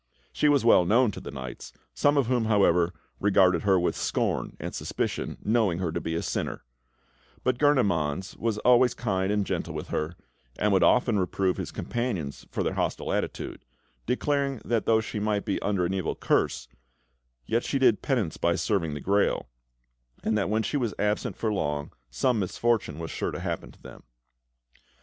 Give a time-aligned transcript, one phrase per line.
[0.33, 4.57] She was well known to the knights, some of whom, however, regarded her with scorn
[4.59, 6.63] and suspicion, knowing her to be a sinner;
[7.43, 10.15] but Gurnemanz was always kind and gentle with her,
[10.57, 13.63] and would often reprove his companions for their hostile attitude,
[14.07, 16.67] declaring that though she might be under an evil curse,
[17.45, 19.49] yet she did penance by serving the Grail,
[20.23, 23.81] and that when she was absent for long, some misfortune was sure to happen to
[23.83, 24.01] them.